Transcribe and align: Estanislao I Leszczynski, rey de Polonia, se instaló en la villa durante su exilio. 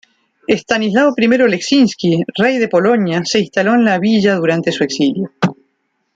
Estanislao 0.53 1.11
I 1.17 1.27
Leszczynski, 1.27 2.23
rey 2.39 2.57
de 2.59 2.67
Polonia, 2.67 3.21
se 3.25 3.39
instaló 3.39 3.73
en 3.75 3.83
la 3.85 3.99
villa 3.99 4.33
durante 4.35 4.71
su 4.71 4.83
exilio. 4.83 5.29